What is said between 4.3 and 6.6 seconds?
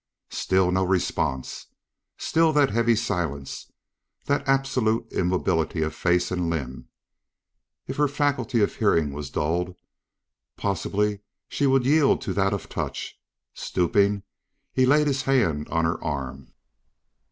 absolute immobility of face and